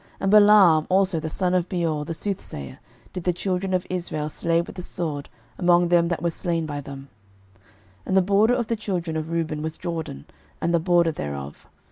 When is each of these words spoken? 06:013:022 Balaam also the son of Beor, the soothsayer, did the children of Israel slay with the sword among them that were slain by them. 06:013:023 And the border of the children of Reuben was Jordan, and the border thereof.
06:013:022 0.19 0.29
Balaam 0.31 0.87
also 0.89 1.19
the 1.19 1.29
son 1.29 1.53
of 1.53 1.69
Beor, 1.69 2.05
the 2.05 2.15
soothsayer, 2.15 2.79
did 3.13 3.23
the 3.23 3.31
children 3.31 3.71
of 3.71 3.85
Israel 3.87 4.29
slay 4.29 4.59
with 4.59 4.73
the 4.75 4.81
sword 4.81 5.29
among 5.59 5.89
them 5.89 6.07
that 6.07 6.23
were 6.23 6.31
slain 6.31 6.65
by 6.65 6.81
them. 6.81 7.09
06:013:023 7.59 7.59
And 8.07 8.17
the 8.17 8.21
border 8.23 8.53
of 8.55 8.65
the 8.65 8.75
children 8.75 9.15
of 9.15 9.29
Reuben 9.29 9.61
was 9.61 9.77
Jordan, 9.77 10.25
and 10.59 10.73
the 10.73 10.79
border 10.79 11.11
thereof. 11.11 11.67